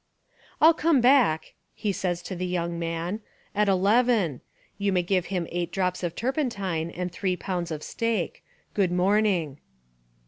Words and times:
"I'll 0.59 0.73
come 0.73 0.99
back," 0.99 1.53
he 1.75 1.91
says 1.91 2.23
to 2.23 2.35
the 2.35 2.47
young 2.47 2.79
man, 2.79 3.21
"at 3.53 3.69
eleven. 3.69 4.41
You 4.79 4.91
may 4.91 5.03
give 5.03 5.27
him 5.27 5.45
eight 5.51 5.71
drops 5.71 6.01
of 6.01 6.15
turpentine 6.15 6.89
and 6.89 7.11
three 7.11 7.37
pounds 7.37 7.69
of 7.69 7.83
steak. 7.83 8.43
Good 8.73 8.91
morning." 8.91 9.59